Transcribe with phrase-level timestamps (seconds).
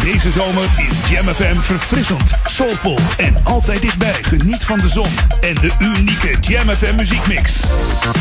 [0.00, 4.14] Deze zomer is Jam FM verfrissend, soulvol en altijd dichtbij.
[4.22, 5.08] Geniet van de zon
[5.40, 7.52] en de unieke Jam FM muziekmix.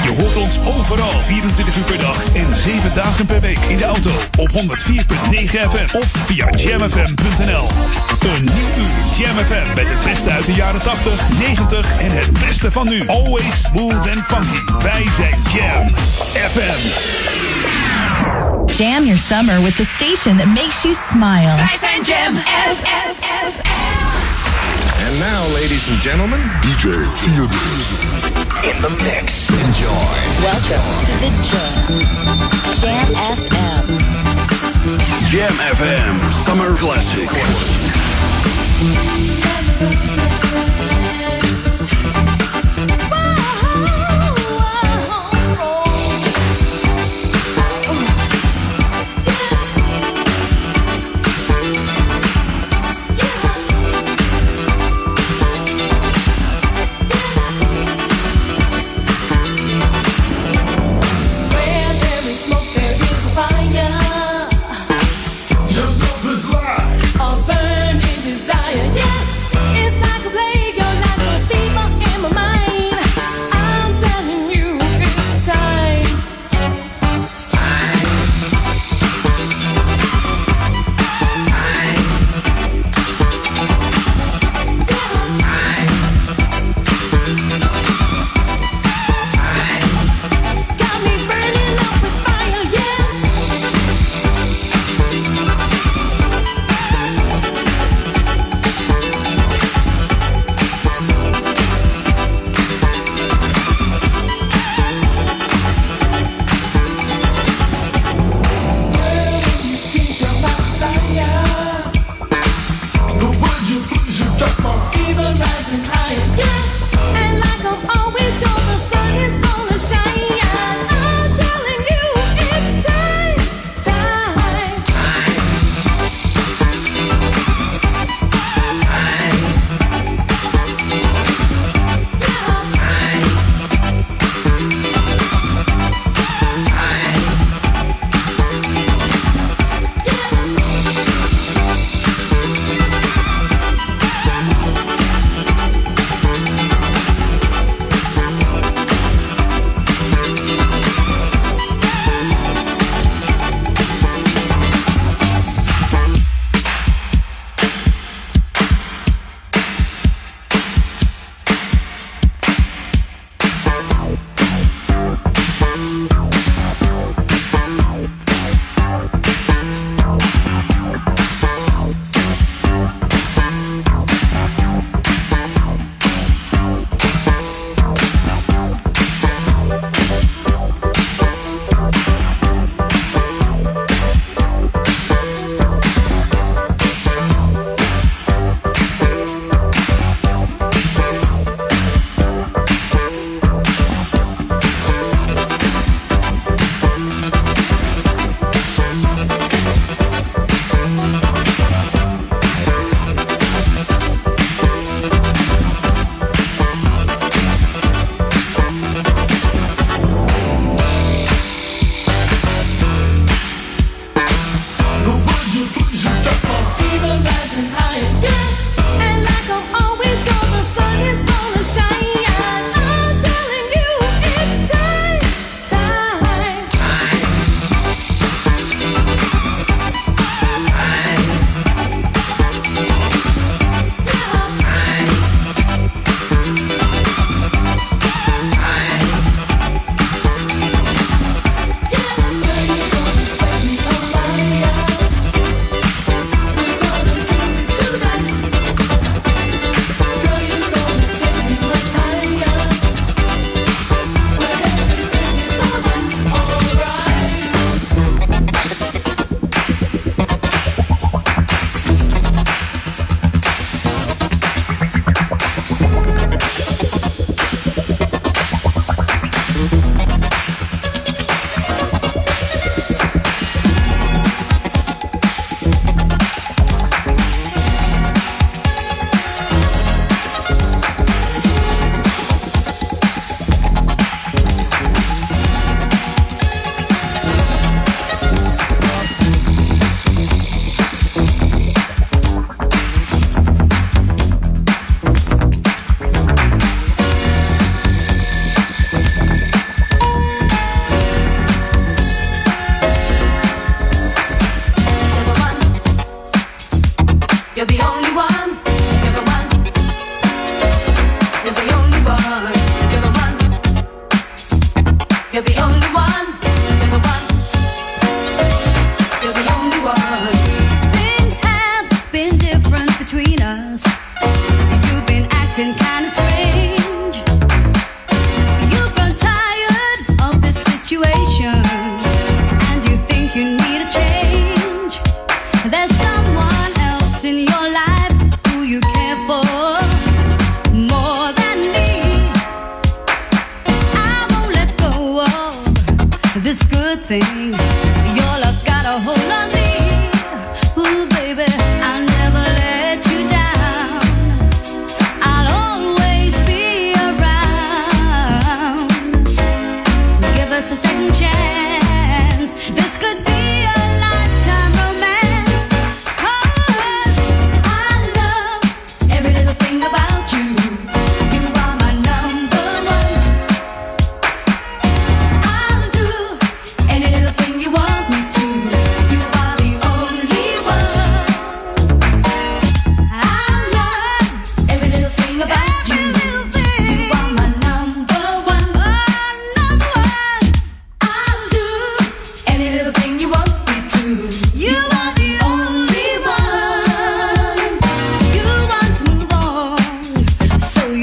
[0.04, 3.84] Je hoort ons overal 24 uur per dag en 7 dagen per week in de
[3.84, 4.58] auto op 104.9
[5.46, 7.70] FM of via jamfm.nl.
[8.36, 12.32] Een nieuw uur Jam FM met het beste uit de jaren 80, 90 en het
[12.32, 13.08] beste van nu.
[13.08, 14.84] Always smooth and funky.
[14.84, 15.94] Wij zijn Jam
[16.50, 17.97] FM.
[18.76, 21.56] Jam your summer with the station that makes you smile.
[21.58, 23.62] Wij zijn JAMM FM.
[25.08, 27.48] And now, ladies and gentlemen, DJ Feel
[28.70, 29.50] in the mix.
[29.50, 30.16] Enjoy.
[30.42, 31.88] Welcome to the Jam.
[32.82, 33.84] JAMM FM.
[35.32, 36.16] JAMM FM
[36.46, 37.30] Summer Classic.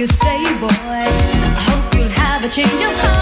[0.05, 0.69] you say, boy.
[0.71, 3.14] I hope you'll have a change of heart.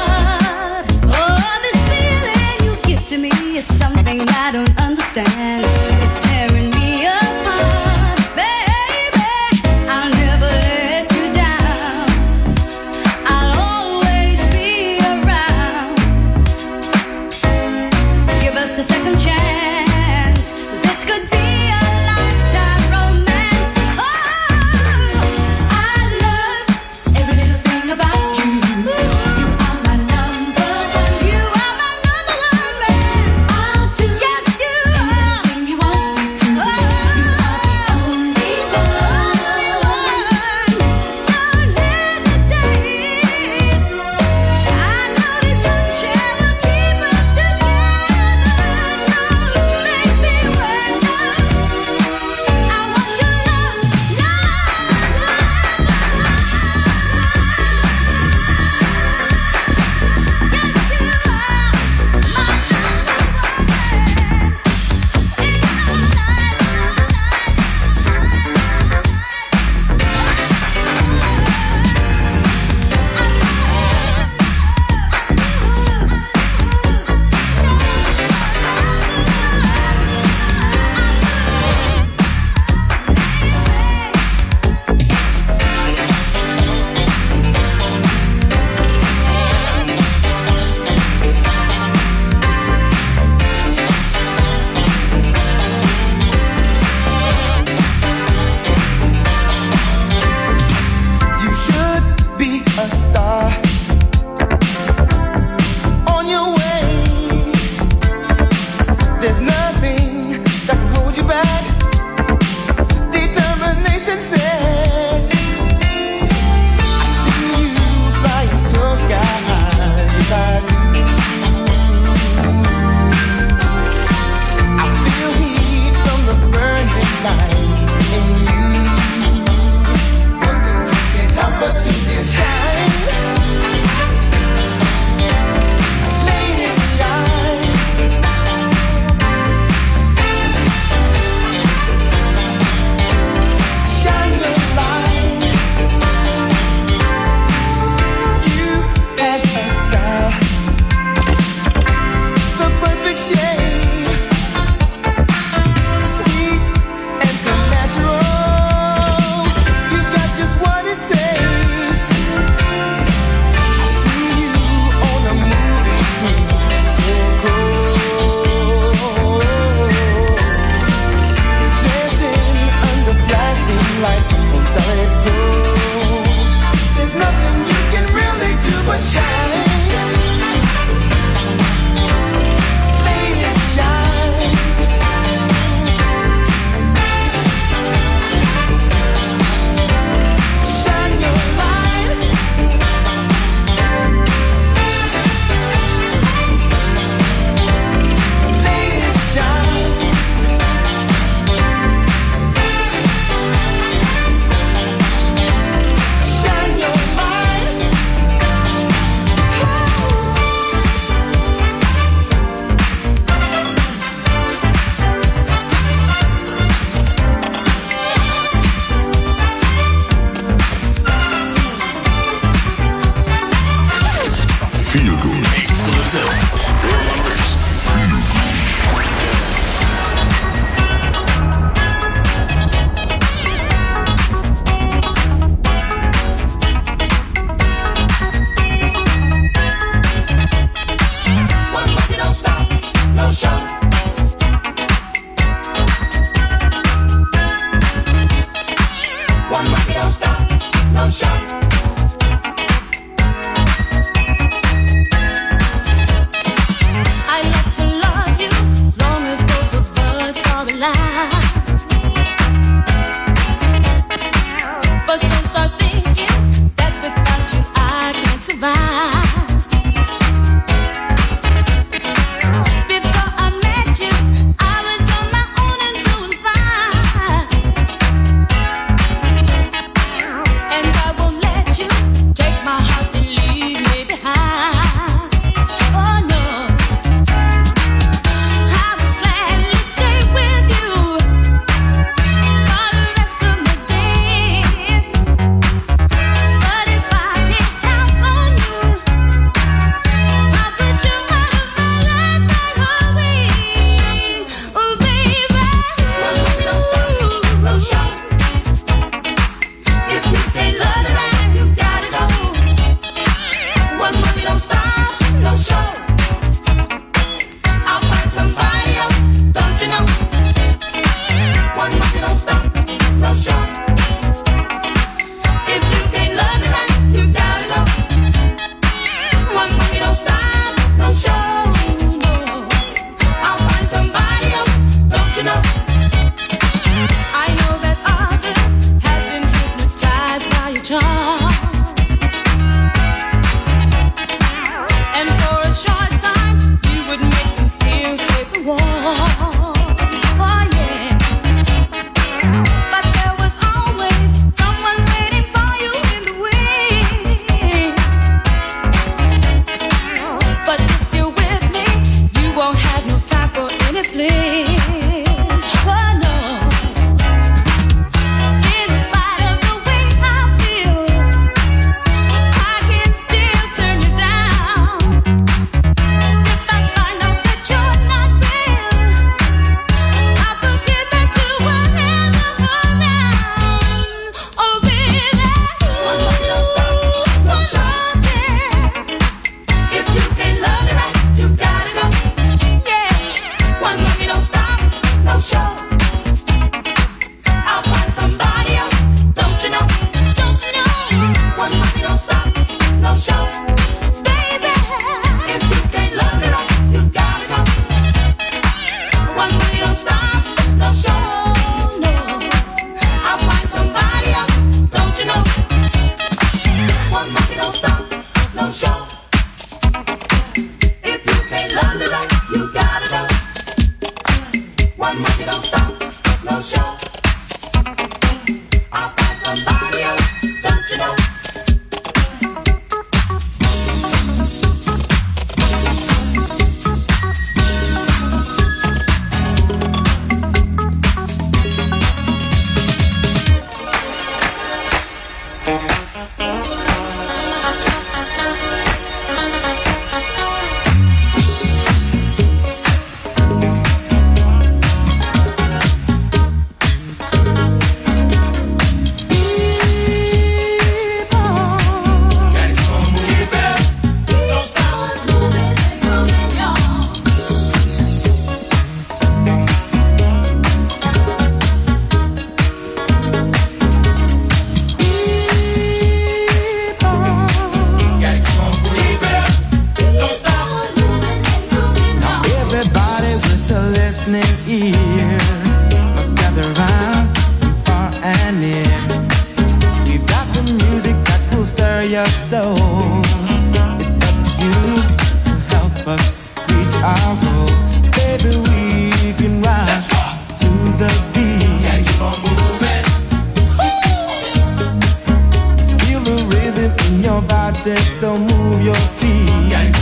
[508.22, 509.48] so move your feet.
[509.68, 509.92] Get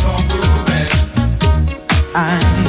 [2.15, 2.60] I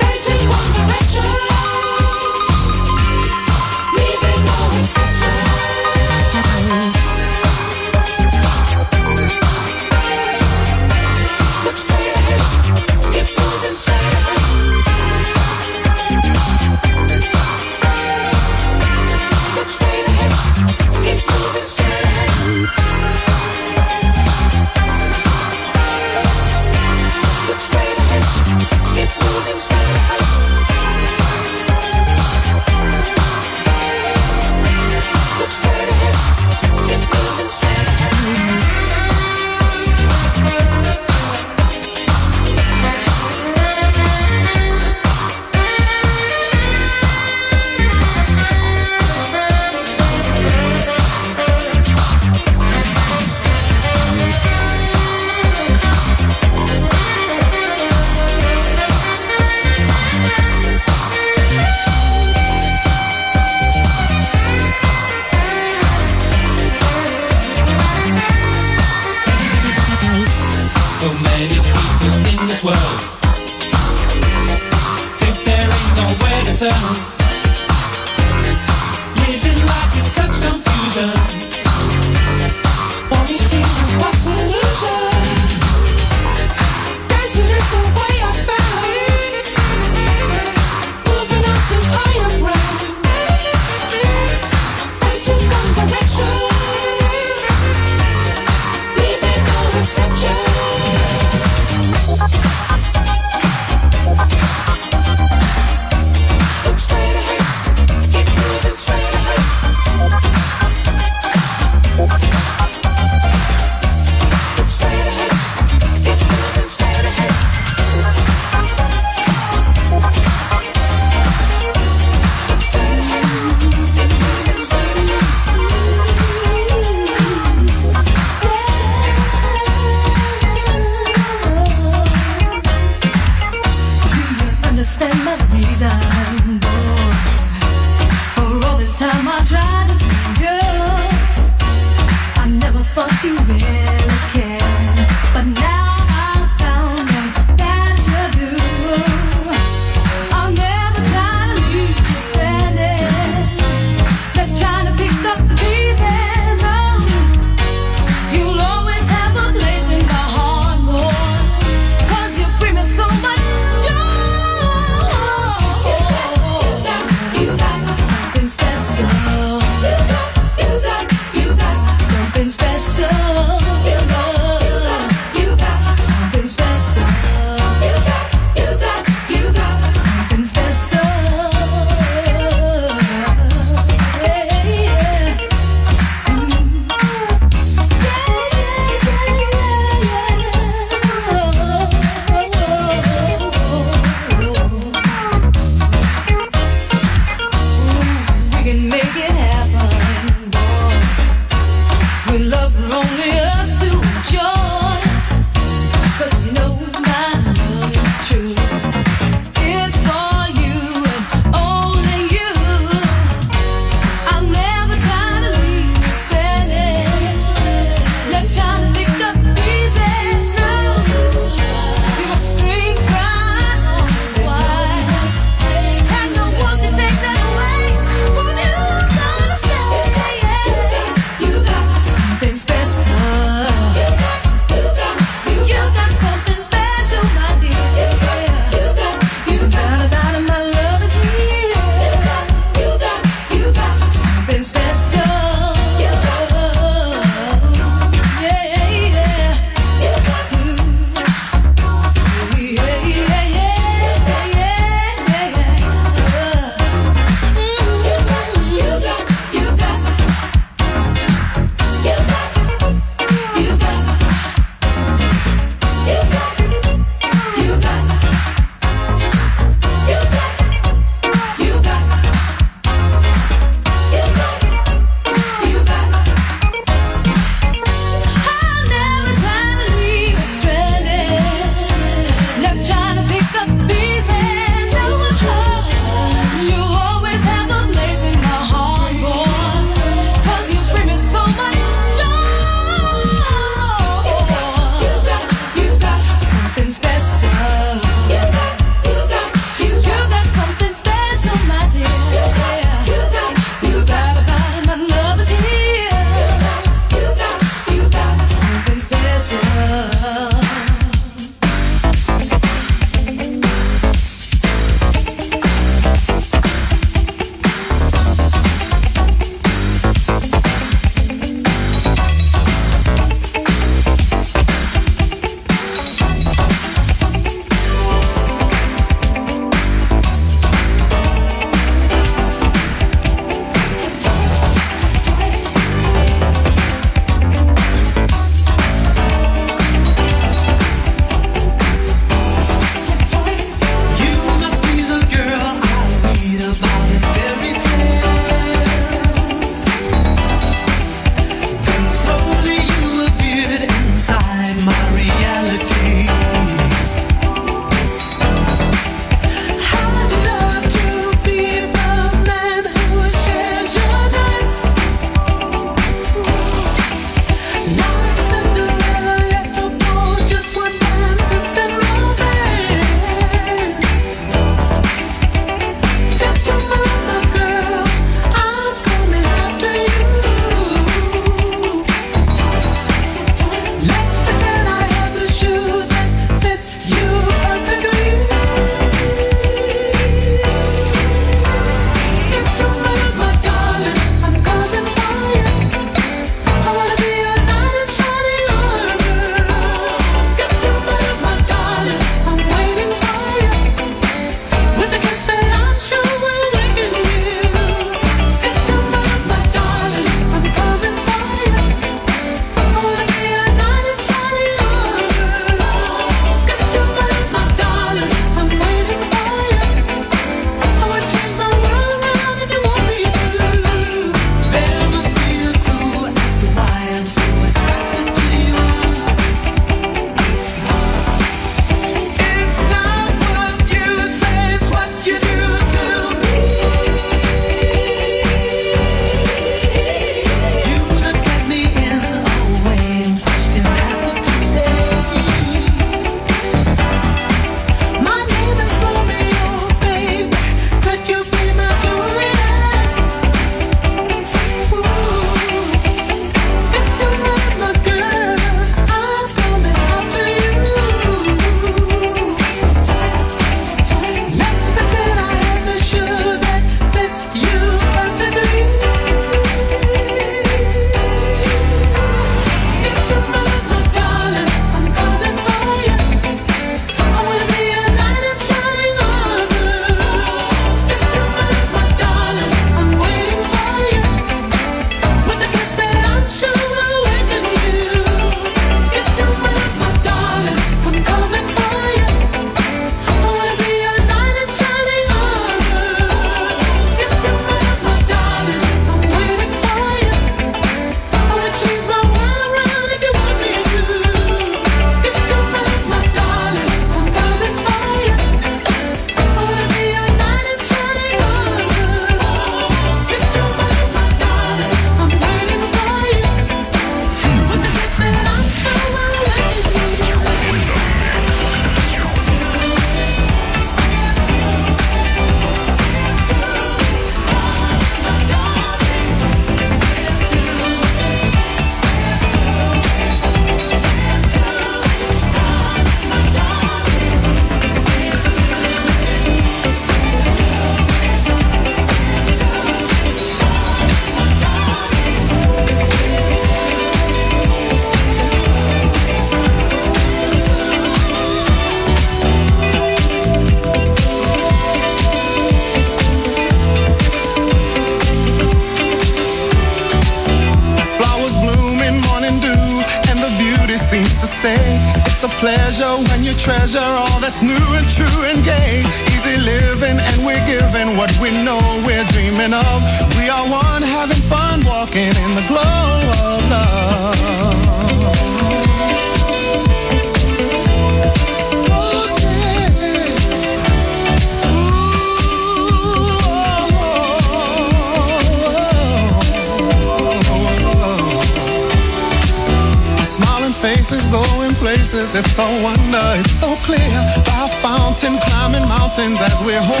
[595.41, 597.09] it's so wonder, it's so clear.
[597.45, 600.00] By fountain, climbing mountains as we're home.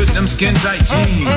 [0.00, 1.28] with them skin tight jeans.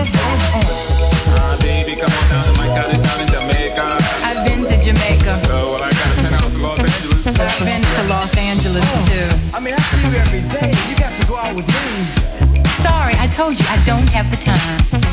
[1.36, 3.99] Ah, baby, come on down to my cottage down in Jamaica.
[4.24, 5.34] I've been to Jamaica.
[5.51, 7.28] Oh, well, I got a penthouse in Los Angeles.
[7.28, 9.28] I've been to Los Angeles, too.
[9.53, 10.72] I mean, I see you every day.
[10.89, 12.64] You got to go out with me.
[12.80, 15.12] Sorry, I told you I don't have the time.